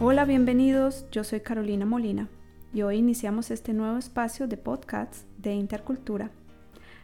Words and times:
Hola, 0.00 0.24
bienvenidos. 0.24 1.06
Yo 1.12 1.22
soy 1.22 1.38
Carolina 1.38 1.86
Molina 1.86 2.28
y 2.72 2.82
hoy 2.82 2.96
iniciamos 2.96 3.52
este 3.52 3.72
nuevo 3.72 3.96
espacio 3.96 4.48
de 4.48 4.56
podcasts 4.56 5.24
de 5.38 5.54
intercultura. 5.54 6.32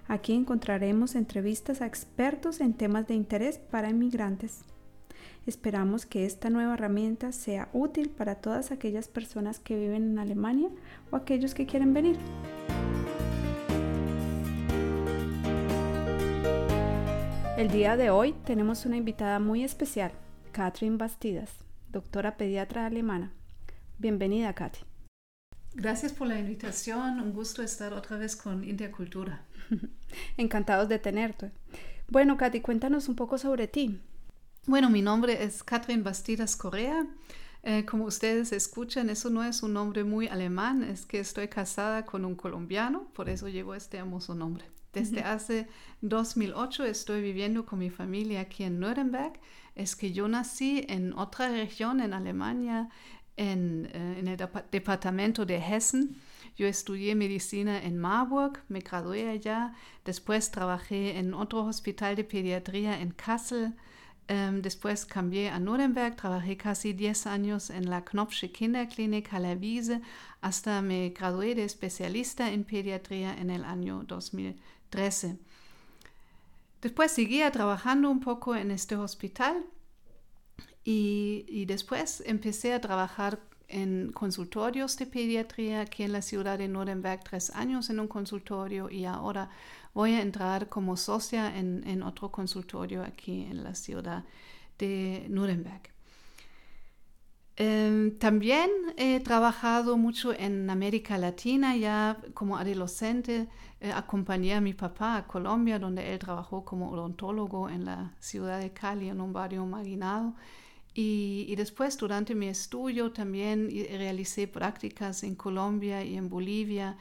Aquí 0.08 0.34
encontraremos 0.34 1.14
entrevistas 1.14 1.82
a 1.82 1.86
expertos 1.86 2.60
en 2.60 2.74
temas 2.74 3.06
de 3.06 3.14
interés 3.14 3.58
para 3.58 3.90
inmigrantes. 3.90 4.62
Esperamos 5.46 6.04
que 6.04 6.26
esta 6.26 6.50
nueva 6.50 6.74
herramienta 6.74 7.30
sea 7.30 7.68
útil 7.72 8.10
para 8.10 8.34
todas 8.34 8.72
aquellas 8.72 9.06
personas 9.06 9.60
que 9.60 9.78
viven 9.78 10.10
en 10.10 10.18
Alemania 10.18 10.68
o 11.12 11.16
aquellos 11.16 11.54
que 11.54 11.66
quieren 11.66 11.94
venir. 11.94 12.18
El 17.56 17.68
día 17.68 17.96
de 17.96 18.10
hoy 18.10 18.34
tenemos 18.44 18.84
una 18.84 18.96
invitada 18.96 19.38
muy 19.38 19.62
especial, 19.62 20.10
Catherine 20.50 20.96
Bastidas, 20.96 21.69
doctora 21.90 22.36
pediatra 22.36 22.86
alemana. 22.86 23.32
Bienvenida, 23.98 24.54
Katy. 24.54 24.80
Gracias 25.74 26.12
por 26.12 26.26
la 26.26 26.38
invitación. 26.38 27.20
Un 27.20 27.32
gusto 27.32 27.62
estar 27.62 27.92
otra 27.92 28.16
vez 28.16 28.36
con 28.36 28.64
Intercultura. 28.64 29.44
Encantados 30.36 30.88
de 30.88 30.98
tenerte. 30.98 31.52
Bueno, 32.08 32.36
Katy, 32.36 32.60
cuéntanos 32.60 33.08
un 33.08 33.16
poco 33.16 33.38
sobre 33.38 33.68
ti. 33.68 34.00
Bueno, 34.66 34.90
mi 34.90 35.02
nombre 35.02 35.42
es 35.44 35.62
Catherine 35.62 36.02
Bastidas 36.02 36.56
Correa. 36.56 37.06
Eh, 37.62 37.84
como 37.84 38.04
ustedes 38.04 38.52
escuchan, 38.52 39.10
eso 39.10 39.28
no 39.30 39.44
es 39.44 39.62
un 39.62 39.74
nombre 39.74 40.02
muy 40.04 40.28
alemán, 40.28 40.82
es 40.82 41.04
que 41.04 41.20
estoy 41.20 41.48
casada 41.48 42.06
con 42.06 42.24
un 42.24 42.34
colombiano, 42.34 43.08
por 43.12 43.28
eso 43.28 43.48
llevo 43.48 43.74
este 43.74 43.98
hermoso 43.98 44.34
nombre. 44.34 44.64
Desde 44.92 45.20
hace 45.20 45.68
2008 46.00 46.84
estoy 46.84 47.22
viviendo 47.22 47.64
con 47.64 47.78
mi 47.78 47.90
familia 47.90 48.40
aquí 48.40 48.64
en 48.64 48.80
Nuremberg. 48.80 49.34
Es 49.76 49.94
que 49.94 50.12
yo 50.12 50.26
nací 50.26 50.84
en 50.88 51.12
otra 51.12 51.48
región 51.48 52.00
en 52.00 52.12
Alemania, 52.12 52.88
en, 53.36 53.88
eh, 53.92 54.16
en 54.18 54.26
el 54.26 54.36
departamento 54.70 55.46
de 55.46 55.58
Hessen. 55.58 56.16
Yo 56.56 56.66
estudié 56.66 57.14
medicina 57.14 57.80
en 57.82 57.98
Marburg, 57.98 58.62
me 58.68 58.80
gradué 58.80 59.30
allá. 59.30 59.74
Después 60.04 60.50
trabajé 60.50 61.18
en 61.18 61.34
otro 61.34 61.64
hospital 61.64 62.16
de 62.16 62.24
pediatría 62.24 63.00
en 63.00 63.12
Kassel. 63.12 63.74
Um, 64.28 64.62
después 64.62 65.06
cambié 65.06 65.48
a 65.48 65.58
Nuremberg, 65.58 66.14
trabajé 66.14 66.56
casi 66.56 66.92
10 66.92 67.26
años 67.26 67.68
en 67.68 67.90
la 67.90 68.04
Knopfsche 68.04 68.52
Kinderklinik 68.52 69.28
Halle 69.32 69.56
Wiese 69.56 70.02
hasta 70.40 70.80
me 70.82 71.08
gradué 71.10 71.56
de 71.56 71.64
especialista 71.64 72.52
en 72.52 72.62
pediatría 72.62 73.36
en 73.36 73.50
el 73.50 73.64
año 73.64 74.04
2013. 74.90 75.38
Después 76.82 77.12
seguía 77.12 77.50
trabajando 77.50 78.10
un 78.10 78.20
poco 78.20 78.56
en 78.56 78.70
este 78.70 78.96
hospital 78.96 79.64
y, 80.84 81.64
después 81.66 82.22
empecé 82.26 82.72
a 82.72 82.80
trabajar 82.80 83.40
en 83.68 84.10
consultorios 84.12 84.96
de 84.96 85.06
pediatría 85.06 85.82
aquí 85.82 86.02
en 86.02 86.12
la 86.12 86.22
ciudad 86.22 86.58
de 86.58 86.68
Nuremberg, 86.68 87.22
tres 87.22 87.50
años 87.50 87.90
en 87.90 88.00
un 88.00 88.08
consultorio 88.08 88.90
y 88.90 89.04
ahora 89.04 89.50
voy 89.94 90.14
a 90.14 90.22
entrar 90.22 90.68
como 90.68 90.96
socia 90.96 91.56
en, 91.56 92.02
otro 92.02 92.32
consultorio 92.32 93.04
aquí 93.04 93.42
en 93.42 93.62
la 93.62 93.74
ciudad 93.74 94.24
de 94.78 95.26
Nuremberg. 95.28 95.82
Em, 97.56 98.16
también 98.18 98.70
he 98.96 99.20
trabajado 99.20 99.96
mucho 99.96 100.32
en 100.32 100.70
América 100.70 101.18
Latina, 101.18 101.76
ya 101.76 102.18
como 102.32 102.56
adolescente 102.56 103.48
eh, 103.80 103.92
acompañé 103.92 104.54
a 104.54 104.60
mi 104.60 104.72
papá 104.72 105.16
a 105.16 105.26
Colombia, 105.26 105.78
donde 105.78 106.12
él 106.12 106.18
trabajó 106.18 106.64
como 106.64 106.90
odontólogo 106.90 107.68
en 107.68 107.84
la 107.84 108.14
ciudad 108.18 108.60
de 108.60 108.72
Cali, 108.72 109.08
en 109.08 109.20
un 109.20 109.32
barrio 109.32 109.66
marginado. 109.66 110.34
Y, 110.92 111.54
después, 111.56 111.96
durante 111.96 112.34
mi 112.34 112.48
estudio, 112.48 113.12
también 113.12 113.68
realicé 113.90 114.48
prácticas 114.48 115.22
en 115.22 115.34
Colombia 115.36 116.04
y 116.04 116.16
en 116.16 116.28
Bolivia 116.28 116.98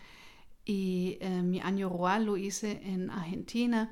y 0.69 1.17
eh, 1.19 1.41
mi 1.41 1.59
año 1.59 1.89
rural 1.89 2.25
lo 2.25 2.37
hice 2.37 2.79
en 2.83 3.09
Argentina. 3.09 3.91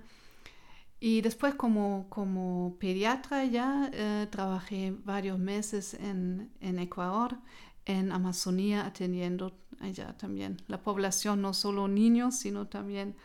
Y 0.99 1.21
después 1.21 1.53
como, 1.55 2.07
como 2.09 2.75
pediatra 2.79 3.45
ya 3.45 3.89
eh, 3.93 4.27
trabajé 4.31 4.95
varios 5.03 5.37
meses 5.37 5.93
en, 5.93 6.49
en, 6.59 6.79
Ecuador, 6.79 7.37
en 7.85 8.11
Amazonía, 8.11 8.85
atendiendo 8.85 9.53
allá 9.79 10.17
también 10.17 10.57
la 10.67 10.81
población, 10.81 11.41
no 11.41 11.53
solo 11.53 11.87
niños, 11.87 12.35
sino 12.39 12.67
también 12.67 13.15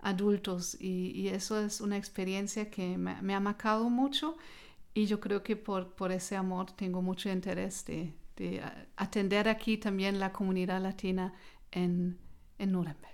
adultos. 0.00 0.76
Y, 0.78 1.28
eso 1.28 1.58
es 1.58 1.80
una 1.80 1.96
experiencia 1.96 2.70
que 2.70 2.98
me, 2.98 3.20
me, 3.22 3.34
ha 3.34 3.40
marcado 3.40 3.88
mucho 3.88 4.36
y 4.92 5.06
yo 5.06 5.20
creo 5.20 5.42
que 5.42 5.56
por, 5.56 5.94
por 5.94 6.12
ese 6.12 6.36
amor 6.36 6.70
tengo 6.72 7.00
mucho 7.00 7.30
interés 7.30 7.86
de, 7.86 8.12
de 8.36 8.62
atender 8.96 9.48
aquí 9.48 9.78
también 9.78 10.20
la 10.20 10.32
comunidad 10.32 10.82
latina 10.82 11.32
en, 11.70 12.18
en 12.58 12.72
Nuremberg. 12.72 13.10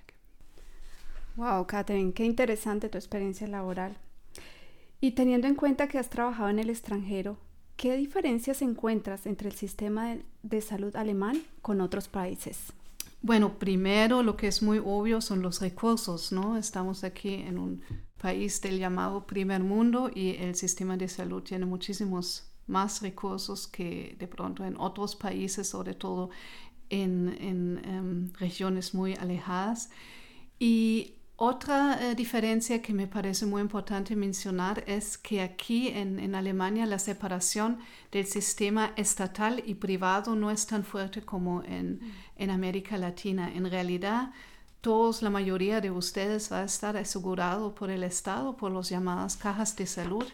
Wow, 1.36 1.68
Catherine, 1.68 2.12
qué 2.12 2.24
interesante 2.24 2.88
tu 2.88 2.98
experiencia 2.98 3.46
laboral. 3.46 3.96
Y 5.00 5.12
teniendo 5.12 5.46
en 5.46 5.54
cuenta 5.54 5.88
que 5.88 5.98
has 5.98 6.10
trabajado 6.10 6.48
en 6.48 6.58
el 6.58 6.70
extranjero, 6.70 7.38
¿qué 7.76 7.96
diferencias 7.96 8.62
encuentras 8.62 9.26
entre 9.26 9.48
el 9.48 9.54
sistema 9.54 10.16
de, 10.42 10.60
salud 10.60 10.94
alemán 10.96 11.40
con 11.62 11.80
otros 11.80 12.08
países? 12.08 12.72
Bueno, 13.22 13.58
primero 13.58 14.22
lo 14.22 14.36
que 14.36 14.48
es 14.48 14.62
muy 14.62 14.80
obvio 14.84 15.20
son 15.20 15.42
los 15.42 15.60
recursos, 15.60 16.32
¿no? 16.32 16.56
Estamos 16.56 17.04
aquí 17.04 17.34
en 17.34 17.58
un 17.58 17.82
país 18.20 18.60
del 18.60 18.78
llamado 18.78 19.26
primer 19.26 19.62
mundo 19.62 20.10
y 20.12 20.30
el 20.36 20.56
sistema 20.56 20.96
de 20.96 21.08
salud 21.08 21.42
tiene 21.42 21.66
muchísimos 21.66 22.50
más 22.66 23.00
recursos 23.00 23.68
que 23.68 24.16
de 24.18 24.26
pronto 24.26 24.64
en 24.64 24.76
otros 24.76 25.14
países, 25.14 25.68
sobre 25.68 25.94
todo 25.94 26.30
en, 26.90 27.80
um, 27.86 28.32
regiones 28.38 28.94
muy 28.94 29.14
alejadas. 29.14 29.90
Y 30.58 31.17
otra 31.40 32.00
eh, 32.00 32.16
diferencia 32.16 32.82
que 32.82 32.92
me 32.92 33.06
parece 33.06 33.46
muy 33.46 33.62
importante 33.62 34.16
mencionar 34.16 34.82
es 34.88 35.16
que 35.16 35.40
aquí 35.40 35.86
en, 35.86 36.18
en, 36.18 36.34
Alemania 36.34 36.84
la 36.84 36.98
separación 36.98 37.78
del 38.10 38.26
sistema 38.26 38.92
estatal 38.96 39.62
y 39.64 39.74
privado 39.74 40.34
no 40.34 40.50
es 40.50 40.66
tan 40.66 40.82
fuerte 40.82 41.22
como 41.22 41.62
en, 41.62 41.92
mm. 41.92 42.12
en 42.38 42.50
América 42.50 42.98
Latina. 42.98 43.52
En 43.54 43.70
realidad, 43.70 44.32
todos, 44.80 45.22
la 45.22 45.30
mayoría 45.30 45.80
de 45.80 45.92
ustedes 45.92 46.50
va 46.50 46.62
a 46.62 46.64
estar 46.64 46.96
asegurado 46.96 47.72
por 47.72 47.88
el 47.90 48.02
Estado, 48.02 48.56
por 48.56 48.72
las 48.72 48.88
llamadas 48.88 49.36
cajas 49.36 49.76
de 49.76 49.86
salud. 49.86 50.24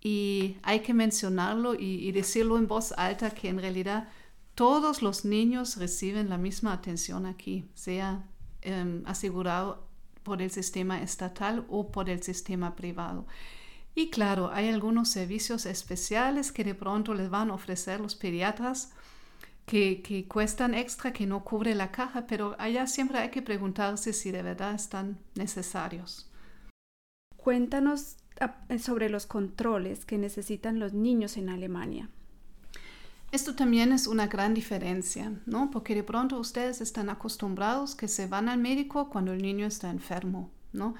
Y 0.00 0.56
hay 0.62 0.82
que 0.82 0.94
mencionarlo 0.94 1.74
y, 1.74 2.06
y 2.06 2.12
decirlo 2.12 2.58
en 2.58 2.68
voz 2.68 2.92
alta 2.96 3.30
que 3.30 3.48
en 3.48 3.58
realidad 3.58 4.08
todos 4.54 5.02
los 5.02 5.24
niños 5.24 5.78
reciben 5.78 6.28
la 6.28 6.38
misma 6.38 6.74
atención 6.74 7.26
aquí, 7.26 7.68
sea 7.74 8.24
eh, 8.62 9.02
asegurado 9.04 9.87
por 10.28 10.42
el 10.42 10.50
sistema 10.50 11.02
estatal 11.02 11.64
o 11.68 11.90
por 11.90 12.10
el 12.10 12.22
sistema 12.22 12.76
privado. 12.76 13.26
Y 13.94 14.10
claro, 14.10 14.50
hay 14.52 14.68
algunos 14.68 15.08
servicios 15.08 15.66
especiales 15.66 16.52
que 16.52 16.62
de 16.62 16.74
pronto 16.74 17.14
les 17.14 17.30
van 17.30 17.50
a 17.50 17.54
ofrecer 17.54 17.98
los 17.98 18.14
pediatras 18.14 18.92
que, 19.66 20.02
que, 20.02 20.28
cuestan 20.28 20.74
extra, 20.74 21.12
que 21.12 21.26
no 21.26 21.42
cubre 21.44 21.74
la 21.74 21.90
caja, 21.90 22.26
pero 22.26 22.54
allá 22.58 22.86
siempre 22.86 23.18
hay 23.18 23.30
que 23.30 23.42
preguntarse 23.42 24.12
si 24.12 24.30
de 24.30 24.42
verdad 24.42 24.74
están 24.74 25.18
necesarios. 25.34 26.30
Cuéntanos 27.36 28.18
ah, 28.40 28.54
sobre 28.78 29.08
los 29.08 29.26
controles 29.26 30.04
que 30.04 30.18
necesitan 30.18 30.78
los 30.78 30.92
niños 30.92 31.36
en 31.36 31.48
Alemania. 31.48 32.08
Esto 33.30 33.54
también 33.54 33.92
es 33.92 34.06
una 34.06 34.26
gran 34.26 34.54
diferencia, 34.54 35.32
¿no? 35.44 35.70
Porque 35.70 35.94
de 35.94 36.02
pronto 36.02 36.38
ustedes 36.38 36.80
están 36.80 37.10
acostumbrados 37.10 37.94
que 37.94 38.08
se 38.08 38.26
van 38.26 38.48
al 38.48 38.58
médico 38.58 39.10
cuando 39.10 39.32
el 39.32 39.42
niño 39.42 39.66
está 39.66 39.90
enfermo, 39.90 40.50
¿no? 40.72 40.94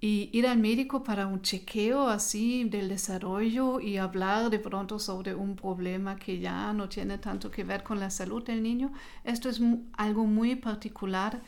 Y 0.00 0.30
ir 0.32 0.46
al 0.46 0.58
médico 0.58 1.02
para 1.02 1.26
un 1.26 1.42
chequeo 1.42 2.08
así 2.08 2.64
del 2.64 2.88
desarrollo 2.88 3.80
y 3.80 3.96
hablar 3.96 4.50
de 4.50 4.60
pronto 4.60 5.00
sobre 5.00 5.34
un 5.34 5.56
problema 5.56 6.14
que 6.16 6.38
ya 6.38 6.72
no 6.72 6.88
tiene 6.88 7.18
tanto 7.18 7.50
que 7.50 7.64
ver 7.64 7.82
con 7.82 7.98
la 7.98 8.10
salud 8.10 8.44
del 8.44 8.62
niño, 8.62 8.92
esto 9.24 9.48
es 9.48 9.60
algo 9.94 10.24
muy 10.24 10.54
particular 10.54 11.42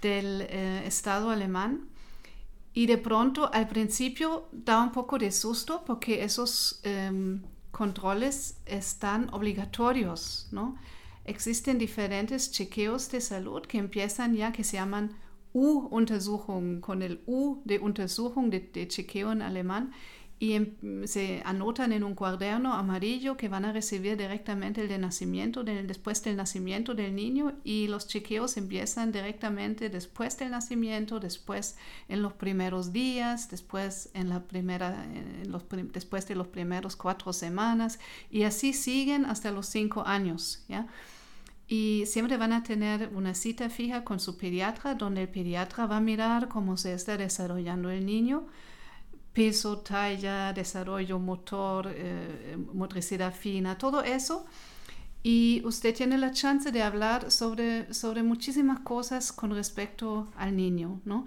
del 0.00 0.46
eh, 0.48 0.86
Estado 0.86 1.28
alemán. 1.28 1.88
Y 2.72 2.86
de 2.86 2.96
pronto 2.96 3.52
al 3.52 3.68
principio 3.68 4.48
da 4.52 4.82
un 4.82 4.92
poco 4.92 5.18
de 5.18 5.30
susto 5.30 5.82
porque 5.84 6.24
esos... 6.24 6.80
Eh, 6.84 7.38
controles 7.70 8.58
están 8.66 9.32
obligatorios, 9.32 10.48
¿no? 10.52 10.76
Existen 11.24 11.78
diferentes 11.78 12.50
chequeos 12.50 13.10
de 13.10 13.20
salud 13.20 13.62
que 13.62 13.78
empiezan 13.78 14.34
ya 14.34 14.52
que 14.52 14.64
se 14.64 14.78
llaman 14.78 15.14
U-Untersuchungen, 15.52 16.80
con 16.80 17.02
el 17.02 17.22
U 17.26 17.60
de 17.64 17.78
Untersuchung, 17.78 18.50
de, 18.50 18.60
de 18.60 18.88
chequeo 18.88 19.32
en 19.32 19.42
alemán, 19.42 19.92
y 20.40 20.52
em, 20.52 21.06
se 21.06 21.42
anotan 21.44 21.92
en 21.92 22.04
un 22.04 22.14
cuaderno 22.14 22.72
amarillo 22.72 23.36
que 23.36 23.48
van 23.48 23.64
a 23.64 23.72
recibir 23.72 24.16
directamente 24.16 24.82
el 24.82 24.88
de 24.88 24.98
nacimiento, 24.98 25.64
después 25.64 26.22
del 26.22 26.36
nacimiento 26.36 26.94
del 26.94 27.14
niño 27.14 27.54
y 27.64 27.88
los 27.88 28.06
chequeos 28.06 28.56
empiezan 28.56 29.10
directamente 29.10 29.88
después 29.88 30.38
del 30.38 30.52
nacimiento, 30.52 31.18
después 31.18 31.76
en 32.08 32.22
los 32.22 32.32
primeros 32.34 32.92
días, 32.92 33.50
después, 33.50 34.10
en 34.14 34.28
la 34.28 34.44
primera, 34.44 35.06
después 35.92 36.28
de 36.28 36.36
los 36.36 36.46
primeros 36.46 36.94
cuatro 36.94 37.32
semanas 37.32 37.98
y 38.30 38.44
así 38.44 38.72
siguen 38.72 39.24
hasta 39.24 39.50
los 39.50 39.66
cinco 39.66 40.04
años. 40.06 40.64
Y 41.66 42.04
siempre 42.06 42.36
van 42.36 42.52
a 42.52 42.62
tener 42.62 43.10
una 43.12 43.34
cita 43.34 43.68
fija 43.68 44.04
con 44.04 44.20
su 44.20 44.38
pediatra 44.38 44.94
donde 44.94 45.22
el 45.22 45.28
pediatra 45.28 45.86
va 45.86 45.98
a 45.98 46.00
mirar 46.00 46.48
cómo 46.48 46.76
se 46.76 46.94
está 46.94 47.16
desarrollando 47.16 47.90
el 47.90 48.06
niño 48.06 48.46
peso, 49.32 49.78
talla, 49.78 50.52
desarrollo 50.52 51.18
motor, 51.18 51.90
eh, 51.94 52.56
motricidad 52.72 53.34
fina, 53.34 53.78
todo 53.78 54.02
eso. 54.02 54.46
Y 55.22 55.62
usted 55.64 55.94
tiene 55.94 56.16
la 56.16 56.30
chance 56.30 56.70
de 56.70 56.82
hablar 56.82 57.30
sobre, 57.30 57.92
sobre 57.92 58.22
muchísimas 58.22 58.80
cosas 58.80 59.32
con 59.32 59.50
respecto 59.50 60.28
al 60.36 60.56
niño, 60.56 61.00
¿no? 61.04 61.24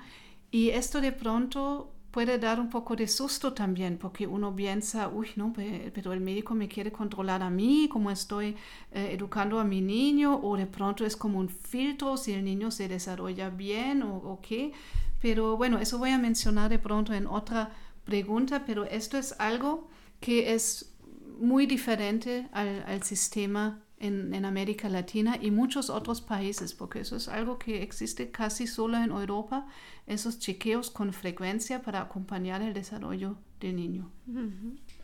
Y 0.49 0.69
esto 0.69 1.01
de 1.01 1.11
pronto 1.11 1.91
puede 2.11 2.37
dar 2.37 2.59
un 2.59 2.69
poco 2.69 2.95
de 2.95 3.07
susto 3.07 3.53
también, 3.53 3.97
porque 3.97 4.27
uno 4.27 4.53
piensa, 4.53 5.07
uy, 5.07 5.29
no, 5.37 5.53
pero 5.53 6.11
el 6.11 6.19
médico 6.19 6.53
me 6.53 6.67
quiere 6.67 6.91
controlar 6.91 7.41
a 7.41 7.49
mí, 7.49 7.87
cómo 7.89 8.11
estoy 8.11 8.57
eh, 8.91 9.11
educando 9.13 9.59
a 9.59 9.63
mi 9.63 9.81
niño, 9.81 10.39
o 10.43 10.57
de 10.57 10.65
pronto 10.65 11.05
es 11.05 11.15
como 11.15 11.39
un 11.39 11.49
filtro 11.49 12.17
si 12.17 12.33
el 12.33 12.43
niño 12.43 12.69
se 12.71 12.89
desarrolla 12.89 13.49
bien 13.49 14.03
o 14.03 14.39
qué. 14.41 14.73
Pero 15.21 15.55
bueno, 15.55 15.77
eso 15.77 15.99
voy 15.99 16.09
a 16.09 16.17
mencionar 16.17 16.69
de 16.69 16.79
pronto 16.79 17.13
en 17.13 17.27
otra 17.27 17.71
pregunta, 18.05 18.63
pero 18.65 18.85
esto 18.85 19.17
es 19.17 19.35
algo 19.39 19.89
que 20.19 20.53
es 20.53 20.93
muy 21.39 21.65
diferente 21.65 22.47
al, 22.51 23.01
sistema 23.03 23.81
en, 23.97 24.33
en, 24.33 24.45
América 24.45 24.89
Latina 24.89 25.37
y 25.41 25.49
muchos 25.51 25.89
otros 25.89 26.21
países, 26.21 26.73
porque 26.73 26.99
eso 26.99 27.15
es 27.15 27.27
algo 27.27 27.57
que 27.57 27.81
existe 27.81 28.29
casi 28.29 28.67
solo 28.67 28.97
en 28.97 29.11
Europa, 29.11 29.67
esos 30.05 30.39
chequeos 30.39 30.91
con 30.91 31.13
frecuencia 31.13 31.81
para 31.81 32.01
acompañar 32.01 32.61
el 32.61 32.73
desarrollo 32.73 33.37
del 33.59 33.75
niño. 33.75 34.11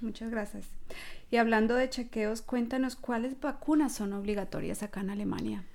Muchas 0.01 0.29
gracias. 0.29 0.67
Y 1.31 1.37
hablando 1.37 1.75
de 1.75 1.89
chequeos, 1.89 2.41
cuéntanos 2.41 2.95
cuáles 2.95 3.39
vacunas 3.39 3.93
son 3.93 4.13
obligatorias 4.13 4.83
acá 4.83 5.01
en 5.01 5.09
Alemania. 5.09 5.65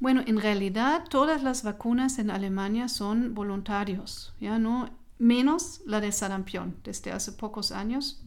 Bueno, 0.00 0.22
en 0.26 0.40
realidad 0.40 1.04
todas 1.08 1.42
las 1.42 1.64
vacunas 1.64 2.18
en 2.18 2.30
Alemania 2.30 2.88
son 2.88 3.34
voluntarios, 3.34 4.34
ya 4.40 4.58
no 4.58 4.90
menos 5.18 5.80
la 5.86 6.00
de 6.00 6.12
sarampión 6.12 6.76
desde 6.84 7.12
hace 7.12 7.32
pocos 7.32 7.72
años. 7.72 8.22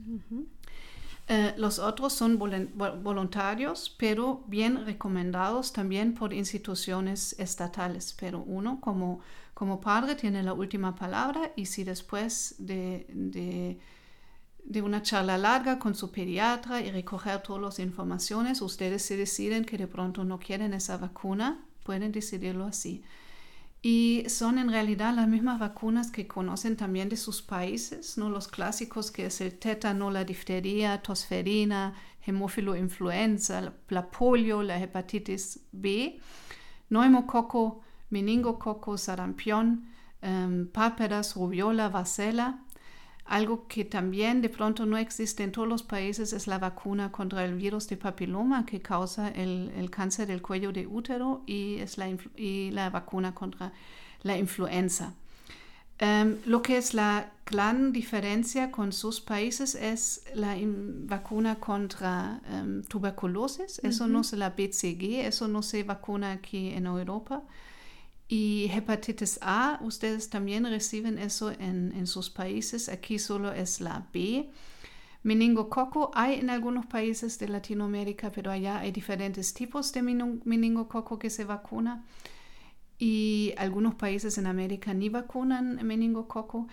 Eh, 1.27 1.53
los 1.57 1.79
otros 1.79 2.13
son 2.13 2.37
voluntarios, 2.37 3.95
pero 3.97 4.43
bien 4.47 4.85
recomendados 4.85 5.71
también 5.71 6.13
por 6.13 6.33
instituciones 6.33 7.35
estatales. 7.39 8.15
Pero 8.19 8.39
uno 8.39 8.79
como, 8.81 9.21
como 9.53 9.79
padre 9.79 10.15
tiene 10.15 10.43
la 10.43 10.53
última 10.53 10.95
palabra 10.95 11.51
y 11.55 11.65
si 11.67 11.83
después 11.83 12.55
de, 12.57 13.07
de, 13.13 13.79
de 14.65 14.81
una 14.81 15.01
charla 15.01 15.37
larga 15.37 15.79
con 15.79 15.95
su 15.95 16.11
pediatra 16.11 16.81
y 16.81 16.91
recoger 16.91 17.41
todas 17.41 17.61
las 17.61 17.79
informaciones, 17.79 18.61
ustedes 18.61 19.03
se 19.03 19.15
deciden 19.15 19.63
que 19.63 19.77
de 19.77 19.87
pronto 19.87 20.25
no 20.25 20.37
quieren 20.39 20.73
esa 20.73 20.97
vacuna, 20.97 21.63
pueden 21.83 22.11
decidirlo 22.11 22.65
así. 22.65 23.03
Y 23.83 24.25
son 24.27 24.59
en 24.59 24.69
realidad 24.69 25.15
las 25.15 25.27
mismas 25.27 25.59
vacunas 25.59 26.11
que 26.11 26.27
conocen 26.27 26.77
también 26.77 27.09
de 27.09 27.17
sus 27.17 27.41
países, 27.41 28.15
¿no? 28.15 28.29
los 28.29 28.47
clásicos 28.47 29.09
que 29.09 29.25
es 29.25 29.41
el 29.41 29.57
tétano, 29.57 30.11
la 30.11 30.23
difteria, 30.23 31.01
tosferina, 31.01 31.95
hemófilo 32.25 32.75
influenza, 32.75 33.73
la 33.89 34.11
polio, 34.11 34.61
la 34.61 34.79
hepatitis 34.79 35.61
B, 35.71 36.19
neumococo, 36.89 37.81
meningococo, 38.11 38.97
sarampión, 38.99 39.87
um, 40.21 40.67
rubiola, 41.35 41.89
varicela, 41.89 42.63
algo 43.25 43.67
que 43.67 43.85
también 43.85 44.41
de 44.41 44.49
pronto 44.49 44.85
no 44.85 44.97
existe 44.97 45.43
en 45.43 45.51
todos 45.51 45.67
los 45.67 45.83
países 45.83 46.33
es 46.33 46.47
la 46.47 46.57
vacuna 46.57 47.11
contra 47.11 47.45
el 47.45 47.55
virus 47.55 47.87
de 47.87 47.97
papiloma 47.97 48.65
que 48.65 48.81
causa 48.81 49.29
el, 49.29 49.89
cáncer 49.89 50.27
del 50.27 50.41
cuello 50.41 50.71
de 50.71 50.87
útero 50.87 51.43
y, 51.45 51.75
es 51.75 51.97
la, 51.97 52.09
y 52.35 52.71
la 52.71 52.89
vacuna 52.89 53.33
contra 53.33 53.71
la 54.23 54.37
influenza. 54.37 55.13
Em, 56.01 56.37
lo 56.45 56.63
que 56.63 56.77
es 56.77 56.95
la 56.95 57.31
gran 57.45 57.91
diferencia 57.93 58.71
con 58.71 58.91
sus 58.91 59.21
países 59.21 59.75
es 59.75 60.23
la 60.33 60.57
vacuna 61.05 61.59
contra 61.59 62.41
um, 62.51 62.81
tuberculosis. 62.83 63.79
Eso 63.83 64.07
no 64.07 64.21
es 64.21 64.33
la 64.33 64.49
BCG, 64.49 65.27
eso 65.27 65.47
no 65.47 65.61
se 65.61 65.83
vacuna 65.83 66.31
aquí 66.31 66.69
en 66.69 66.87
Europa. 66.87 67.43
Y 68.33 68.71
hepatitis 68.73 69.39
A, 69.41 69.77
ustedes 69.81 70.29
también 70.29 70.63
reciben 70.63 71.17
eso 71.19 71.51
en, 71.51 72.07
sus 72.07 72.29
países. 72.29 72.87
Aquí 72.87 73.19
solo 73.19 73.51
es 73.51 73.81
la 73.81 74.07
B. 74.13 74.49
Meningococo 75.21 76.11
hay 76.13 76.39
en 76.39 76.49
algunos 76.49 76.85
países 76.85 77.37
de 77.39 77.49
Latinoamérica, 77.49 78.31
pero 78.31 78.49
allá 78.49 78.79
hay 78.79 78.93
diferentes 78.93 79.53
tipos 79.53 79.91
de 79.91 80.01
meningococo 80.45 81.19
que 81.19 81.29
se 81.29 81.43
vacuna. 81.43 82.05
Y 82.97 83.53
algunos 83.57 83.95
países 83.95 84.37
en 84.37 84.47
América 84.47 84.93
ni 84.93 85.09
vacunan 85.09 85.85
meningococo. 85.85 86.69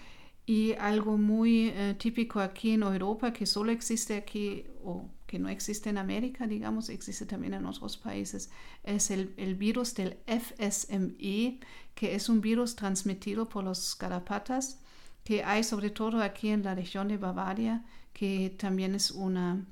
Y 0.47 0.75
algo 0.75 1.19
muy 1.19 1.73
eh, 1.75 1.97
típico 1.99 2.39
aquí 2.39 2.71
en 2.71 2.85
Europa, 2.85 3.33
que 3.33 3.47
solo 3.47 3.73
existe 3.73 4.15
aquí, 4.15 4.63
o 4.85 5.11
que 5.29 5.39
no 5.39 5.51
existe 5.51 5.91
en 5.91 5.99
América, 5.99 6.47
digamos, 6.47 6.89
existe 6.89 7.27
también 7.27 7.53
en 7.53 7.67
otros 7.67 7.99
países, 7.99 8.51
es 8.83 9.11
el, 9.11 9.27
virus 9.57 9.95
del 9.95 10.17
FSMI, 10.27 11.61
que 11.95 12.15
es 12.15 12.31
un 12.31 12.41
virus 12.41 12.75
transmitido 12.75 13.47
por 13.47 13.63
los 13.63 13.97
garrapatas, 13.99 14.81
que 15.25 15.45
hay 15.45 15.65
sobre 15.65 15.91
todo 15.91 16.23
aquí 16.23 16.49
en 16.49 16.63
la 16.63 16.75
región 16.75 17.09
de 17.09 17.19
Bavaria, 17.19 17.85
que 18.15 18.57
también 18.59 18.95
es 18.95 19.11
una, 19.11 19.67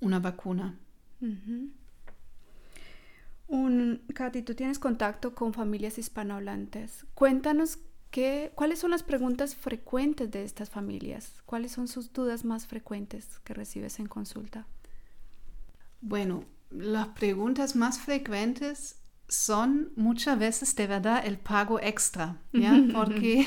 una 0.00 0.18
vacuna. 0.18 0.76
Un, 3.46 4.02
Katy, 4.12 4.42
tú 4.42 4.56
tienes 4.56 4.80
contacto 4.80 5.32
con 5.32 5.54
familias 5.54 5.96
hispanohablantes. 5.96 7.06
Cuéntanos 7.14 7.78
cuáles 8.54 8.78
son 8.78 8.90
las 8.90 9.02
preguntas 9.02 9.54
frecuentes 9.54 10.30
de 10.30 10.44
estas 10.44 10.70
familias. 10.70 11.42
¿Cuáles 11.46 11.72
son 11.72 11.88
sus 11.88 12.12
dudas 12.12 12.44
más 12.44 12.66
frecuentes 12.66 13.38
que 13.44 13.54
recibes 13.54 13.98
en 13.98 14.06
consulta? 14.06 14.66
Bueno, 16.00 16.44
las 16.70 17.08
preguntas 17.08 17.74
más 17.76 17.98
frecuentes 17.98 18.96
son 19.32 19.92
muchas 19.96 20.38
veces 20.38 20.76
de 20.76 20.86
verdad 20.86 21.24
el 21.24 21.38
pago 21.38 21.80
extra, 21.80 22.36
¿ya? 22.52 22.78
Porque 22.92 23.46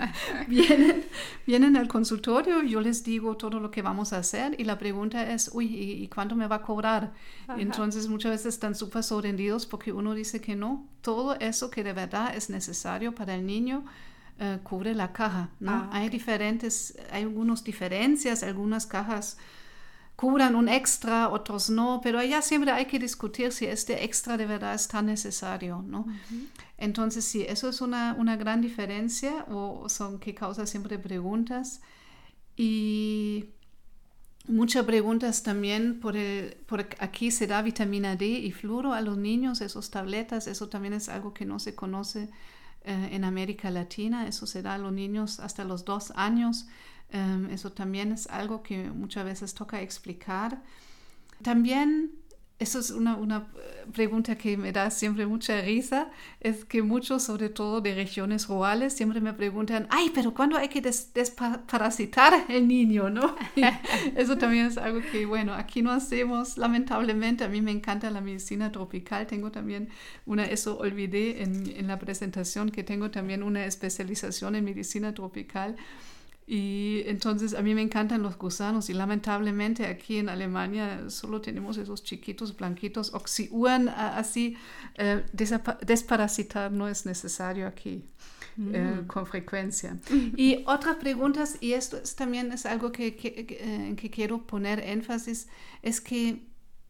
vienen, 0.48 1.04
vienen 1.46 1.76
al 1.76 1.88
consultorio, 1.88 2.62
yo 2.62 2.80
les 2.80 3.04
digo 3.04 3.36
todo 3.36 3.60
lo 3.60 3.70
que 3.70 3.82
vamos 3.82 4.14
a 4.14 4.18
hacer 4.18 4.58
y 4.58 4.64
la 4.64 4.78
pregunta 4.78 5.30
es, 5.30 5.50
uy, 5.52 5.66
¿y, 5.66 6.08
cuánto 6.08 6.36
me 6.36 6.46
va 6.46 6.56
a 6.56 6.62
cobrar? 6.62 7.12
Entonces 7.58 8.08
muchas 8.08 8.30
veces 8.30 8.54
están 8.54 8.74
súper 8.74 9.02
sorprendidos 9.02 9.66
porque 9.66 9.92
uno 9.92 10.14
dice 10.14 10.40
que 10.40 10.56
no, 10.56 10.88
todo 11.02 11.34
eso 11.38 11.70
que 11.70 11.84
de 11.84 11.92
verdad 11.92 12.34
es 12.34 12.48
necesario 12.48 13.14
para 13.14 13.34
el 13.34 13.44
niño 13.44 13.84
eh, 14.38 14.58
cubre 14.62 14.94
la 14.94 15.12
caja, 15.12 15.50
¿no? 15.60 15.72
Ah, 15.72 15.90
hay 15.92 16.08
diferentes, 16.08 16.96
hay 17.12 17.24
algunas 17.24 17.62
diferencias, 17.62 18.42
algunas 18.42 18.86
cajas 18.86 19.36
cubran 20.16 20.56
un 20.56 20.68
extra, 20.68 21.28
otros 21.28 21.68
no, 21.68 22.00
pero 22.02 22.18
allá 22.18 22.40
siempre 22.40 22.70
hay 22.70 22.86
que 22.86 22.98
discutir 22.98 23.52
si 23.52 23.66
este 23.66 24.04
extra 24.04 24.36
de 24.38 24.46
verdad 24.46 24.74
es 24.74 24.88
tan 24.88 25.06
necesario, 25.06 25.84
¿no? 25.86 26.06
Entonces, 26.78 27.24
sí, 27.24 27.44
eso 27.46 27.68
es 27.68 27.82
una, 27.82 28.14
una, 28.18 28.36
gran 28.36 28.62
diferencia 28.62 29.44
o 29.50 29.88
son 29.88 30.18
que 30.18 30.34
causa 30.34 30.66
siempre 30.66 30.98
preguntas 30.98 31.82
y 32.56 33.50
muchas 34.48 34.86
preguntas 34.86 35.42
también 35.42 36.00
por, 36.00 36.16
el, 36.16 36.56
por 36.66 36.80
aquí 36.98 37.30
se 37.30 37.46
da 37.46 37.60
vitamina 37.60 38.16
D 38.16 38.26
y 38.26 38.52
fluoro 38.52 38.94
a 38.94 39.02
los 39.02 39.18
niños, 39.18 39.60
esos 39.60 39.90
tabletas, 39.90 40.46
eso 40.46 40.68
también 40.68 40.94
es 40.94 41.10
algo 41.10 41.34
que 41.34 41.44
no 41.44 41.58
se 41.58 41.74
conoce 41.74 42.30
eh, 42.84 43.08
en 43.12 43.24
América 43.24 43.70
Latina, 43.70 44.26
eso 44.26 44.46
se 44.46 44.62
da 44.62 44.74
a 44.74 44.78
los 44.78 44.92
niños 44.92 45.40
hasta 45.40 45.64
los 45.64 45.84
dos 45.84 46.12
años. 46.16 46.66
Em, 47.10 47.50
eso 47.50 47.70
también 47.72 48.12
es 48.12 48.26
algo 48.26 48.62
que 48.62 48.90
muchas 48.90 49.24
veces 49.24 49.54
toca 49.54 49.80
explicar. 49.80 50.62
También, 51.42 52.12
eso 52.58 52.78
es 52.78 52.90
una, 52.90 53.16
una, 53.16 53.48
eh, 53.56 53.86
pregunta 53.92 54.36
que 54.36 54.56
me 54.56 54.72
da 54.72 54.90
siempre 54.90 55.24
mucha 55.26 55.60
risa, 55.60 56.10
es 56.40 56.64
que 56.64 56.82
muchos, 56.82 57.22
sobre 57.22 57.48
todo 57.48 57.80
de 57.80 57.94
regiones 57.94 58.48
rurales, 58.48 58.92
siempre 58.94 59.20
me 59.20 59.32
preguntan, 59.34 59.86
ay, 59.90 60.10
pero 60.14 60.34
¿cuándo 60.34 60.56
hay 60.56 60.68
que 60.68 60.80
desparasitar 60.80 62.46
el 62.48 62.66
niño? 62.66 63.08
¿no? 63.08 63.36
eso 64.16 64.36
también 64.36 64.66
es 64.66 64.78
algo 64.78 65.00
que, 65.12 65.26
bueno, 65.26 65.54
aquí 65.54 65.82
no 65.82 65.92
hacemos, 65.92 66.58
lamentablemente, 66.58 67.44
a 67.44 67.48
mí 67.48 67.60
me 67.60 67.70
encanta 67.70 68.10
la 68.10 68.20
medicina 68.20 68.72
tropical, 68.72 69.26
tengo 69.26 69.52
también 69.52 69.90
una, 70.24 70.44
eso 70.44 70.78
olvidé 70.78 71.42
en, 71.42 71.70
en 71.76 71.86
la 71.86 71.98
presentación, 71.98 72.70
que 72.70 72.82
tengo 72.82 73.10
también 73.10 73.42
una 73.44 73.64
especialización 73.64 74.56
en 74.56 74.64
medicina 74.64 75.14
tropical 75.14 75.76
Y 76.46 77.02
entonces 77.06 77.54
a 77.54 77.62
mí 77.62 77.74
me 77.74 77.82
encantan 77.82 78.22
los 78.22 78.38
gusanos 78.38 78.88
y 78.88 78.94
lamentablemente 78.94 79.86
aquí 79.86 80.18
en 80.18 80.28
Alemania 80.28 81.10
solo 81.10 81.40
tenemos 81.40 81.76
esos 81.76 82.04
chiquitos 82.04 82.56
blanquitos 82.56 83.12
oxiuan 83.14 83.88
así. 83.88 84.56
Eh, 84.94 85.24
desparasitar 85.32 86.70
no 86.70 86.86
es 86.86 87.04
necesario 87.04 87.66
aquí. 87.66 88.04
Eh, 88.58 89.02
mm. 89.02 89.06
con 89.06 89.26
frecuencia. 89.26 89.98
Y 90.36 90.64
otras 90.66 90.96
preguntas, 90.96 91.58
y 91.60 91.74
esto 91.74 91.98
también 92.16 92.52
es 92.52 92.64
algo 92.64 92.90
que, 92.90 93.14
que, 93.14 93.58
en 93.60 93.96
que 93.96 94.10
quiero 94.10 94.46
poner 94.46 94.80
énfasis, 94.80 95.48
es 95.82 96.00
que 96.00 96.42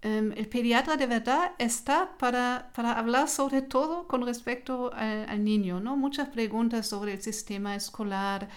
em, 0.02 0.32
el 0.36 0.46
pediatra 0.46 0.96
de 0.96 1.06
verdad 1.06 1.52
está 1.58 2.16
para, 2.18 2.70
para, 2.72 2.92
hablar 2.92 3.28
sobre 3.28 3.62
todo 3.62 4.06
con 4.06 4.24
respecto 4.24 4.92
al, 4.94 5.42
niño, 5.42 5.80
¿no? 5.80 5.96
Muchas 5.96 6.28
preguntas 6.28 6.86
sobre 6.86 7.14
el 7.14 7.22
sistema 7.22 7.74
escolar, 7.74 8.48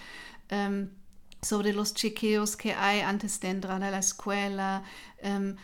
em, 0.50 0.90
sobre 1.42 1.72
los 1.72 1.94
chequeos 1.94 2.56
que 2.56 2.74
hay 2.74 3.00
antes 3.00 3.40
de 3.40 3.48
entrar 3.48 3.82
a 3.82 3.90
la 3.90 3.98
escuela. 3.98 4.82
Em, 5.22 5.56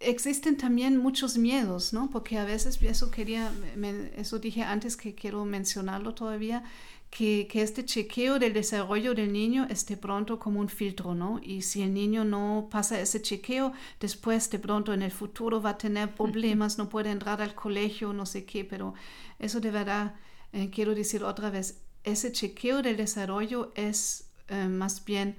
existen 0.00 0.56
también 0.56 0.96
muchos 0.96 1.38
miedos, 1.38 1.92
¿no? 1.92 2.10
Porque 2.10 2.38
a 2.38 2.44
veces 2.44 2.80
eso 2.82 3.10
quería, 3.10 3.52
eso 4.16 4.38
dije 4.38 4.62
antes 4.62 4.96
que 4.96 5.14
quiero 5.14 5.44
mencionarlo 5.44 6.14
todavía, 6.14 6.64
que, 7.10 7.46
que, 7.50 7.60
este 7.60 7.84
chequeo 7.84 8.38
del 8.38 8.54
desarrollo 8.54 9.14
del 9.14 9.32
niño 9.32 9.66
esté 9.68 9.98
pronto 9.98 10.38
como 10.38 10.60
un 10.60 10.70
filtro, 10.70 11.14
¿no? 11.14 11.40
Y 11.42 11.60
si 11.60 11.82
el 11.82 11.92
niño 11.92 12.24
no 12.24 12.68
pasa 12.70 12.98
ese 13.00 13.20
chequeo, 13.20 13.72
después 14.00 14.48
de 14.50 14.58
pronto 14.58 14.94
en 14.94 15.02
el 15.02 15.10
futuro 15.10 15.60
va 15.60 15.70
a 15.70 15.78
tener 15.78 16.14
problemas, 16.14 16.78
no 16.78 16.88
puede 16.88 17.10
entrar 17.10 17.42
al 17.42 17.54
colegio, 17.54 18.14
no 18.14 18.24
sé 18.24 18.46
qué, 18.46 18.64
pero 18.64 18.94
eso 19.38 19.60
de 19.60 19.70
verdad, 19.70 20.14
eh, 20.54 20.70
quiero 20.70 20.94
decir 20.94 21.22
otra 21.22 21.50
vez, 21.50 21.81
ese 22.04 22.32
chequeo 22.32 22.82
del 22.82 22.96
desarrollo 22.96 23.72
es 23.74 24.30
eh, 24.48 24.68
más 24.68 25.04
bien 25.04 25.36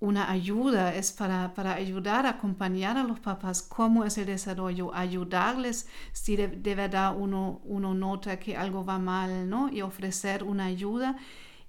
una 0.00 0.30
ayuda, 0.30 0.94
es 0.94 1.10
para, 1.10 1.54
para, 1.54 1.74
ayudar, 1.74 2.26
acompañar 2.26 2.96
a 2.96 3.02
los 3.02 3.18
papás 3.18 3.62
cómo 3.62 4.04
es 4.04 4.16
el 4.16 4.26
desarrollo, 4.26 4.94
ayudarles 4.94 5.88
si 6.12 6.36
de, 6.36 6.74
verdad 6.74 7.16
uno, 7.16 7.60
uno 7.64 7.94
nota 7.94 8.38
que 8.38 8.56
algo 8.56 8.84
va 8.84 8.98
mal, 8.98 9.48
¿no? 9.48 9.68
Y 9.72 9.82
ofrecer 9.82 10.44
una 10.44 10.66
ayuda. 10.66 11.16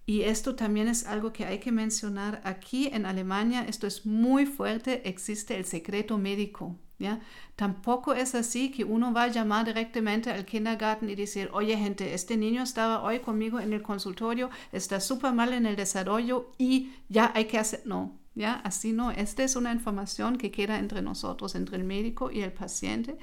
Y 0.10 0.24
esto 0.24 0.56
también 0.56 0.88
es 0.88 1.06
algo 1.06 1.32
que 1.32 1.46
hay 1.46 1.60
que 1.60 1.72
mencionar 1.72 2.42
aquí 2.44 2.88
en 2.88 3.06
Alemania, 3.06 3.66
esto 3.68 3.86
es 3.86 4.08
muy 4.08 4.48
fuerte, 4.48 5.08
existe 5.08 5.56
el 5.56 5.66
secreto 5.66 6.18
médico. 6.18 6.76
¿Ya? 6.98 7.22
Tampoco 7.56 8.16
es 8.16 8.34
así 8.34 8.72
que 8.72 8.84
uno 8.84 9.14
va 9.14 9.26
a 9.26 9.28
llamar 9.28 9.68
directamente 9.68 10.32
al 10.32 10.46
kindergarten 10.46 11.12
y 11.12 11.16
decir, 11.16 11.52
oye 11.54 11.78
gente, 11.78 12.16
este 12.16 12.38
niño 12.38 12.64
estaba 12.64 13.04
hoy 13.04 13.20
conmigo 13.20 13.60
en 13.60 13.72
el 13.72 13.84
consultorio, 13.84 14.50
está 14.72 15.00
súper 15.00 15.32
mal 15.34 15.54
en 15.54 15.68
el 15.68 15.76
desarrollo 15.76 16.50
y 16.58 16.90
ya 17.08 17.32
hay 17.36 17.46
que 17.46 17.60
hacer, 17.60 17.84
no, 17.86 18.18
¿ya? 18.34 18.56
Así 18.64 18.94
no, 18.94 19.12
esta 19.12 19.44
es 19.44 19.56
una 19.56 19.72
información 19.72 20.40
que 20.40 20.50
queda 20.50 20.80
entre 20.80 21.04
nosotros, 21.04 21.54
entre 21.54 21.78
el 21.78 21.84
médico 21.84 22.32
y 22.32 22.42
el 22.42 22.52
paciente. 22.52 23.16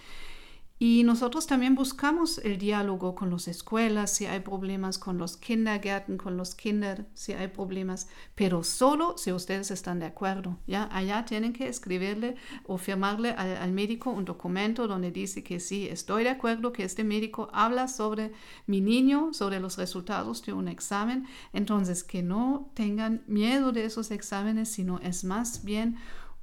Y 0.78 1.04
nosotros 1.04 1.46
también 1.46 1.74
buscamos 1.74 2.36
el 2.38 2.58
diálogo 2.58 3.14
con 3.14 3.30
las 3.30 3.48
escuelas, 3.48 4.12
si 4.12 4.26
hay 4.26 4.40
problemas 4.40 4.98
con 4.98 5.16
los 5.16 5.38
kindergarten, 5.38 6.18
con 6.18 6.36
los 6.36 6.54
kinder, 6.54 7.06
si 7.14 7.32
hay 7.32 7.48
problemas, 7.48 8.08
pero 8.34 8.62
solo 8.62 9.16
si 9.16 9.32
ustedes 9.32 9.70
están 9.70 10.00
de 10.00 10.06
acuerdo. 10.06 10.58
¿ya? 10.66 10.86
Allá 10.92 11.24
tienen 11.24 11.54
que 11.54 11.68
escribirle 11.68 12.36
o 12.64 12.76
firmarle 12.76 13.30
al, 13.30 13.72
médico 13.72 14.10
un 14.10 14.26
documento 14.26 14.86
donde 14.86 15.10
dice 15.10 15.42
que 15.42 15.60
sí, 15.60 15.88
estoy 15.88 16.24
de 16.24 16.30
acuerdo 16.30 16.74
que 16.74 16.84
este 16.84 17.04
médico 17.04 17.48
habla 17.54 17.88
sobre 17.88 18.32
mi 18.66 18.82
niño, 18.82 19.32
sobre 19.32 19.60
los 19.60 19.78
resultados 19.78 20.44
de 20.44 20.52
un 20.52 20.68
examen. 20.68 21.26
Entonces, 21.54 22.04
que 22.04 22.22
no 22.22 22.70
tengan 22.74 23.22
miedo 23.26 23.72
de 23.72 23.86
esos 23.86 24.10
exámenes, 24.10 24.68
sino 24.68 24.98
es 24.98 25.24
más 25.24 25.64
bien 25.64 25.96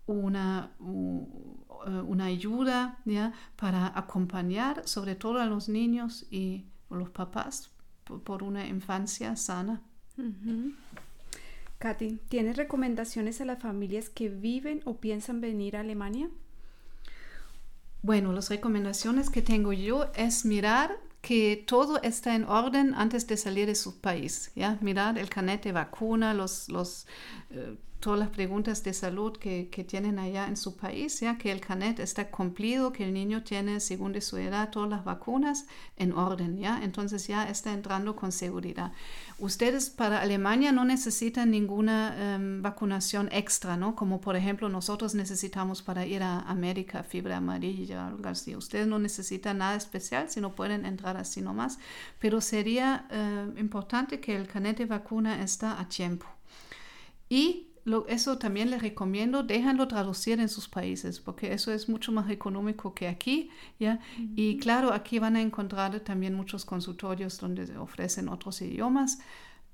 una... 0.08 0.72
Eh, 0.82 1.63
una 1.86 2.26
ayuda 2.26 3.00
¿ya? 3.06 3.34
para 3.56 3.98
acompañar 3.98 4.88
sobre 4.88 5.16
todo 5.16 5.40
a 5.40 5.46
los 5.46 5.70
niños 5.70 6.26
y 6.32 6.66
los 6.90 7.10
papás 7.10 7.72
por, 8.04 8.44
una 8.44 8.68
infancia 8.68 9.36
sana. 9.36 9.82
Katy, 11.80 12.20
¿tienes 12.30 12.58
recomendaciones 12.58 13.42
a 13.42 13.46
las 13.46 13.60
familias 13.60 14.10
que 14.10 14.30
viven 14.30 14.82
o 14.86 14.98
piensan 14.98 15.42
venir 15.42 15.76
a 15.76 15.82
Alemania? 15.82 16.30
Bueno, 18.02 18.34
las 18.34 18.50
recomendaciones 18.50 19.30
que 19.30 19.42
tengo 19.42 19.74
yo 19.74 20.12
es 20.16 20.46
mirar 20.46 20.98
que 21.22 21.64
todo 21.66 22.02
está 22.02 22.36
en 22.36 22.44
orden 22.44 22.94
antes 22.96 23.28
de 23.28 23.38
salir 23.38 23.66
de 23.66 23.76
su 23.76 24.02
país, 24.02 24.52
¿ya? 24.56 24.78
Mirar 24.82 25.18
el 25.18 25.30
carnet 25.30 25.64
de 25.64 25.72
vacuna, 25.72 26.34
los, 26.34 26.68
los 26.68 27.08
eh, 27.50 27.78
todas 28.04 28.20
las 28.20 28.30
preguntas 28.32 28.84
de 28.84 28.94
salud 28.94 29.32
que, 29.38 29.70
que, 29.70 29.86
tienen 29.86 30.20
allá 30.20 30.48
en 30.50 30.58
su 30.58 30.76
país, 30.76 31.22
ya 31.22 31.38
que 31.38 31.54
el 31.54 31.62
CANET 31.62 32.00
está 32.00 32.30
cumplido, 32.30 32.92
que 32.92 33.06
el 33.06 33.14
niño 33.14 33.44
tiene, 33.44 33.80
según 33.80 34.12
de 34.12 34.20
su 34.20 34.36
edad, 34.36 34.72
todas 34.72 34.90
las 34.90 35.06
vacunas 35.06 35.68
en 35.96 36.12
orden, 36.12 36.58
ya. 36.58 36.84
Entonces 36.84 37.26
ya 37.28 37.48
está 37.50 37.72
entrando 37.72 38.14
con 38.18 38.34
seguridad. 38.34 38.92
Ustedes 39.40 39.90
para 39.90 40.20
Alemania 40.20 40.74
no 40.74 40.84
necesitan 40.84 41.50
ninguna 41.52 42.36
em, 42.36 42.62
vacunación 42.62 43.30
extra, 43.32 43.78
¿no? 43.78 43.96
Como 43.96 44.20
por 44.20 44.36
ejemplo 44.36 44.68
nosotros 44.68 45.16
necesitamos 45.16 45.82
para 45.82 46.06
ir 46.06 46.24
a 46.24 46.42
América, 46.42 47.04
fiebre 47.04 47.34
amarilla, 47.34 48.08
algo 48.08 48.28
así. 48.28 48.54
Ustedes 48.54 48.86
no 48.86 49.00
necesitan 49.00 49.60
nada 49.60 49.76
especial, 49.78 50.30
sino 50.30 50.56
pueden 50.56 50.86
entrar 50.86 51.16
así 51.16 51.42
nomás. 51.42 51.80
Pero 52.20 52.42
sería 52.42 53.08
eh, 53.10 53.48
importante 53.58 54.20
que 54.20 54.36
el 54.36 54.46
CANET 54.46 54.80
de 54.80 54.88
vacuna 54.88 55.42
está 55.42 55.80
a 55.80 55.88
tiempo. 55.88 56.26
Y 57.30 57.70
eso 58.08 58.38
también 58.38 58.70
les 58.70 58.82
recomiendo, 58.82 59.44
déjenlo 59.44 59.88
traducir 59.88 60.40
en 60.40 60.50
sus 60.50 60.68
países, 60.68 61.20
porque 61.20 61.54
eso 61.54 61.72
es 61.72 61.90
mucho 61.90 62.12
más 62.12 62.30
económico 62.30 62.94
que 62.94 63.08
aquí, 63.08 63.50
¿ya? 63.80 64.00
Y 64.36 64.58
claro, 64.58 64.94
aquí 64.94 65.20
van 65.20 65.36
a 65.36 65.42
encontrar 65.42 66.00
también 66.00 66.34
muchos 66.34 66.66
consultorios 66.66 67.40
donde 67.40 67.78
ofrecen 67.78 68.30
otros 68.30 68.62
idiomas, 68.62 69.20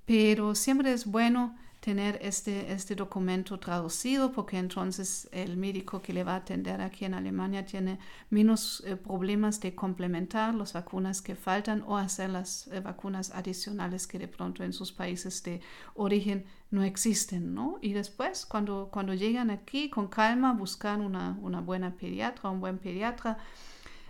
pero 0.06 0.56
siempre 0.56 0.92
es 0.92 1.06
bueno 1.06 1.56
tener 1.80 2.20
este, 2.22 2.72
este 2.74 2.94
documento 2.94 3.58
traducido 3.58 4.32
porque 4.32 4.58
entonces 4.58 5.30
el 5.32 5.56
médico 5.56 6.02
que 6.02 6.12
le 6.12 6.24
va 6.24 6.34
a 6.34 6.38
atender 6.38 6.82
aquí 6.82 7.06
en 7.06 7.14
Alemania 7.14 7.66
tiene 7.66 8.00
menos 8.30 8.84
eh, 8.86 8.98
problemas 8.98 9.62
de 9.62 9.74
complementar 9.76 10.54
las 10.56 10.74
vacunas 10.74 11.22
que 11.22 11.36
faltan 11.36 11.84
o 11.88 11.98
hacer 11.98 12.32
las 12.32 12.68
eh, 12.68 12.82
vacunas 12.82 13.32
adicionales 13.32 14.08
que 14.08 14.20
de 14.20 14.28
pronto 14.28 14.64
en 14.64 14.74
sus 14.74 14.92
países 14.92 15.42
de 15.44 15.62
origen 15.96 16.46
no 16.70 16.84
existen, 16.84 17.54
¿no? 17.56 17.80
Y 17.82 17.94
después, 17.94 18.46
cuando, 18.46 18.90
cuando 18.92 19.14
llegan 19.14 19.50
aquí, 19.50 19.90
con 19.90 20.08
calma, 20.08 20.54
buscan 20.54 21.02
una, 21.02 21.38
una 21.42 21.62
buena 21.62 21.96
pediatra, 21.96 22.50
un 22.50 22.60
buen 22.60 22.78
pediatra 22.78 23.40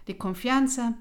de 0.06 0.18
confianza 0.18 0.98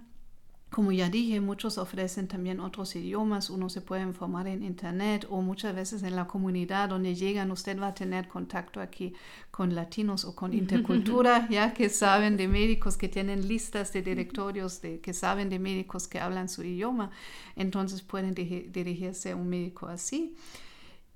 como 0.71 0.93
ya 0.93 1.09
dije, 1.09 1.41
muchos 1.41 1.79
ofrecen 1.79 2.29
también 2.29 2.61
otros 2.61 2.95
idiomas, 2.95 3.49
uno 3.49 3.71
se 3.71 3.81
puede 3.81 4.03
informar 4.03 4.47
en 4.49 4.63
internet 4.63 5.27
o 5.31 5.41
muchas 5.41 5.75
veces 5.75 6.03
en 6.03 6.15
la 6.15 6.27
comunidad 6.27 6.91
donde 6.91 7.15
llegan, 7.15 7.51
usted 7.51 7.81
va 7.81 7.89
a 7.89 7.95
tener 7.95 8.29
contacto 8.29 8.81
aquí 8.81 9.15
con 9.51 9.75
latinos 9.75 10.27
o 10.27 10.37
con 10.37 10.53
intercultura, 10.53 11.49
ya 11.51 11.73
que 11.73 11.89
saben 11.89 12.37
de 12.37 12.49
médicos 12.49 12.99
que 12.99 13.09
tienen 13.09 13.49
listas 13.49 13.95
de 13.95 14.03
directorios 14.03 14.83
de, 14.83 15.01
que 15.01 15.15
saben 15.15 15.49
de 15.49 15.59
médicos 15.59 16.07
que 16.07 16.21
hablan 16.21 16.51
su 16.51 16.63
idioma, 16.63 17.11
entonces 17.57 18.03
pueden 18.03 18.35
dirigirse 18.35 19.31
a 19.31 19.37
un 19.37 19.49
médico 19.49 19.87
así. 19.87 20.37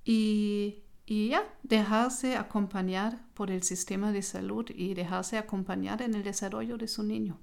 Y, 0.02 0.82
y 1.04 1.28
ya, 1.28 1.44
dejarse 1.62 2.36
acompañar 2.36 3.22
por 3.34 3.50
el 3.50 3.62
sistema 3.62 4.12
de 4.12 4.22
salud 4.22 4.64
y 4.74 4.94
dejarse 4.94 5.36
acompañar 5.36 6.00
en 6.00 6.14
el 6.14 6.22
desarrollo 6.22 6.78
de 6.78 6.88
su 6.88 7.02
niño. 7.02 7.38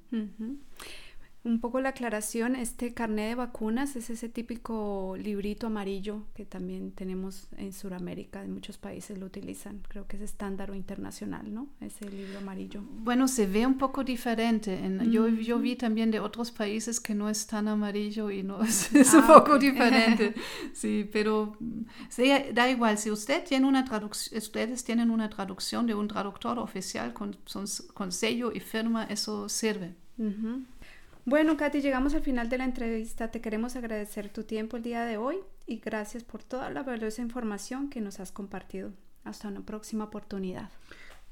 Un 1.41 1.61
poco 1.61 1.79
la 1.79 1.89
aclaración, 1.89 2.57
este 2.57 2.93
carnet 2.93 3.29
de 3.29 3.35
vacunas 3.35 3.95
es 3.95 4.09
ese 4.09 4.27
típico 4.27 5.15
librito 5.17 5.67
amarillo 5.67 6.23
que 6.35 6.45
también 6.45 6.91
tenemos 6.91 7.47
en 7.55 7.71
Sudamérica, 7.71 8.43
en 8.43 8.53
muchos 8.53 8.77
países 8.77 9.17
lo 9.17 9.27
utilizan, 9.27 9.81
creo 9.87 10.05
que 10.05 10.17
es 10.17 10.23
estándar 10.23 10.69
o 10.69 10.75
internacional, 10.75 11.53
¿no? 11.53 11.69
Ese 11.79 12.09
libro 12.09 12.39
amarillo. 12.39 12.83
Bueno, 12.83 13.29
se 13.29 13.47
ve 13.47 13.65
un 13.65 13.77
poco 13.77 14.03
diferente. 14.03 14.77
yo, 15.09 15.29
yo 15.29 15.59
vi 15.59 15.77
también 15.77 16.11
de 16.11 16.19
otros 16.19 16.51
países 16.51 16.99
que 16.99 17.15
no 17.15 17.29
es 17.29 17.47
tan 17.47 17.69
amarillo 17.69 18.29
y 18.31 18.43
no 18.43 18.61
es, 18.63 18.91
un 18.91 19.23
ah, 19.23 19.27
poco 19.27 19.57
diferente. 19.57 20.33
Sí, 20.73 21.09
pero 21.11 21.57
da 22.53 22.69
igual, 22.69 22.97
si 22.97 23.11
usted 23.11 23.45
tiene 23.45 23.65
una 23.65 23.85
traducción, 23.85 24.37
ustedes 24.37 24.83
tienen 24.83 25.09
una 25.09 25.29
traducción 25.29 25.87
de 25.87 25.95
un 25.95 26.07
traductor 26.07 26.59
oficial 26.59 27.13
con, 27.13 27.37
con 27.93 28.11
sello 28.11 28.51
y 28.53 28.59
firma, 28.59 29.05
eso 29.05 29.47
sirve. 29.47 29.95
Bueno, 31.25 31.57
Katy, 31.57 31.81
llegamos 31.81 32.13
al 32.15 32.21
final 32.21 32.49
de 32.49 32.57
la 32.57 32.65
entrevista. 32.65 33.29
Te 33.29 33.41
queremos 33.41 33.75
agradecer 33.75 34.29
tu 34.29 34.43
tiempo 34.43 34.77
el 34.77 34.83
día 34.83 35.05
de 35.05 35.17
hoy 35.17 35.37
y 35.67 35.77
gracias 35.77 36.23
por 36.23 36.43
toda 36.43 36.69
la 36.69 36.83
valiosa 36.83 37.21
información 37.21 37.89
que 37.89 38.01
nos 38.01 38.19
has 38.19 38.31
compartido. 38.31 38.91
Hasta 39.23 39.49
una 39.49 39.61
próxima 39.61 40.05
oportunidad. 40.05 40.69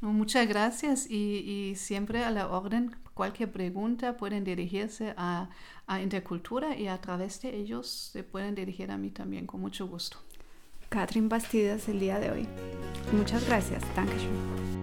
muchas 0.01 0.47
gracias 0.47 1.09
y, 1.09 1.73
siempre 1.75 2.23
a 2.23 2.31
la 2.31 2.47
orden, 2.47 2.95
cualquier 3.13 3.51
pregunta 3.51 4.17
pueden 4.17 4.43
dirigirse 4.43 5.13
a, 5.17 5.49
a 5.87 6.01
Intercultura 6.01 6.77
y 6.77 6.87
a 6.87 6.99
través 6.99 7.41
de 7.41 7.55
ellos 7.55 8.11
se 8.11 8.23
pueden 8.23 8.53
dirigir 8.53 8.91
a 8.91 8.97
mí 8.97 9.09
también 9.09 9.47
con 9.47 9.61
mucho 9.61 9.87
gusto. 9.87 10.17
Catherine 10.89 11.27
Bastidas 11.27 11.87
el 11.89 11.99
día 11.99 12.19
de 12.19 12.31
hoy. 12.31 12.47
Muchas 13.11 13.45
gracias. 13.47 13.83
Dankeschön. 13.95 14.77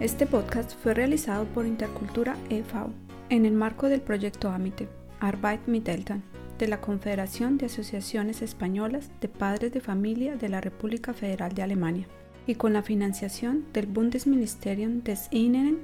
Este 0.00 0.26
podcast 0.26 0.74
fue 0.82 0.92
realizado 0.92 1.46
por 1.46 1.64
Intercultura 1.64 2.36
e.V. 2.50 3.03
en 3.30 3.46
el 3.46 3.52
marco 3.52 3.88
del 3.88 4.00
proyecto 4.00 4.50
AMITE, 4.50 4.88
Arbeit 5.20 5.66
mit 5.66 5.88
Eltern, 5.88 6.22
de 6.58 6.68
la 6.68 6.80
Confederación 6.80 7.58
de 7.58 7.66
Asociaciones 7.66 8.42
Españolas 8.42 9.10
de 9.20 9.28
Padres 9.28 9.72
de 9.72 9.80
Familia 9.80 10.36
de 10.36 10.48
la 10.48 10.60
República 10.60 11.12
Federal 11.12 11.52
de 11.54 11.62
Alemania 11.62 12.06
y 12.46 12.54
con 12.54 12.72
la 12.72 12.82
financiación 12.82 13.64
del 13.72 13.86
Bundesministerium 13.86 15.02
des 15.02 15.28
Inneren 15.30 15.78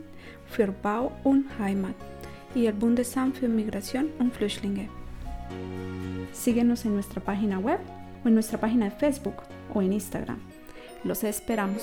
für 0.47 0.73
Bau 0.82 1.12
und 1.25 1.47
Heimat 1.59 1.94
y 2.54 2.66
el 2.66 2.75
Bundesamt 2.75 3.37
für 3.37 3.49
Migration 3.49 4.11
und 4.18 4.32
Flüchtlinge. 4.32 4.88
Síguenos 6.32 6.85
en 6.85 6.94
nuestra 6.94 7.23
página 7.23 7.59
web 7.59 7.80
o 8.25 8.28
en 8.28 8.35
nuestra 8.35 8.61
página 8.61 8.87
de 8.87 8.90
Facebook 8.92 9.42
o 9.75 9.82
en 9.82 9.92
Instagram. 9.92 10.38
Los 11.04 11.25
esperamos. 11.25 11.82